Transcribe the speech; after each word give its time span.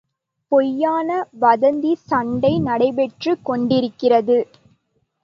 பொய்யான 0.51 1.09
வதந்தி 1.41 1.93
சண்டை 2.03 2.59
நடைபெற்றுக் 2.59 3.45
கொண்டிருக்கிறது. 3.45 4.37